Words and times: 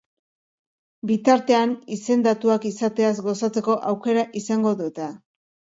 Bitartean, 1.11 1.75
izendatuak 1.97 2.67
izateaz 2.73 3.15
gozatzeko 3.29 3.79
aukera 3.95 4.29
izango 4.45 4.79
dute. 4.85 5.17